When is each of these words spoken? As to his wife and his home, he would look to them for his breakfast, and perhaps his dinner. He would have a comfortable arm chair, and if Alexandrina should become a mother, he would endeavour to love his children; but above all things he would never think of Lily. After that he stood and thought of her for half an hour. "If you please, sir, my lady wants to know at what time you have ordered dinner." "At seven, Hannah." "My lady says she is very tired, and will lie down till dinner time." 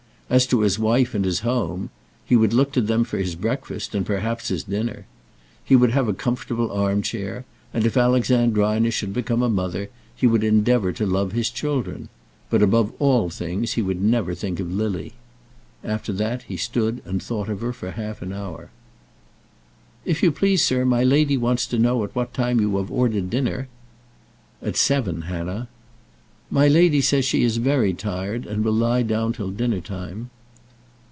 As 0.33 0.47
to 0.47 0.61
his 0.61 0.79
wife 0.79 1.13
and 1.13 1.25
his 1.25 1.41
home, 1.41 1.89
he 2.25 2.37
would 2.37 2.53
look 2.53 2.71
to 2.71 2.79
them 2.81 3.03
for 3.03 3.17
his 3.17 3.35
breakfast, 3.35 3.93
and 3.93 4.05
perhaps 4.05 4.47
his 4.47 4.63
dinner. 4.63 5.05
He 5.65 5.75
would 5.75 5.91
have 5.91 6.07
a 6.07 6.13
comfortable 6.13 6.71
arm 6.71 7.01
chair, 7.01 7.43
and 7.73 7.85
if 7.85 7.97
Alexandrina 7.97 8.91
should 8.91 9.11
become 9.11 9.43
a 9.43 9.49
mother, 9.49 9.89
he 10.15 10.27
would 10.27 10.41
endeavour 10.45 10.93
to 10.93 11.05
love 11.05 11.33
his 11.33 11.49
children; 11.49 12.07
but 12.49 12.61
above 12.61 12.93
all 12.97 13.29
things 13.29 13.73
he 13.73 13.81
would 13.81 14.01
never 14.01 14.33
think 14.33 14.61
of 14.61 14.71
Lily. 14.71 15.11
After 15.83 16.13
that 16.13 16.43
he 16.43 16.55
stood 16.55 17.01
and 17.03 17.21
thought 17.21 17.49
of 17.49 17.59
her 17.59 17.73
for 17.73 17.91
half 17.91 18.21
an 18.21 18.31
hour. 18.31 18.69
"If 20.05 20.23
you 20.23 20.31
please, 20.31 20.63
sir, 20.63 20.85
my 20.85 21.03
lady 21.03 21.35
wants 21.35 21.67
to 21.67 21.77
know 21.77 22.05
at 22.05 22.15
what 22.15 22.33
time 22.33 22.61
you 22.61 22.77
have 22.77 22.89
ordered 22.89 23.29
dinner." 23.29 23.67
"At 24.61 24.77
seven, 24.77 25.23
Hannah." 25.23 25.67
"My 26.53 26.67
lady 26.67 26.99
says 26.99 27.23
she 27.23 27.43
is 27.43 27.55
very 27.55 27.93
tired, 27.93 28.45
and 28.45 28.65
will 28.65 28.73
lie 28.73 29.03
down 29.03 29.31
till 29.31 29.51
dinner 29.51 29.79
time." 29.79 30.29